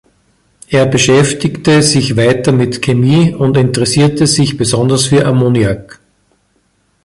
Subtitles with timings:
[0.69, 5.99] Er beschäftigte sich weiter mit Chemie und interessierte sich besonders für Ammoniak.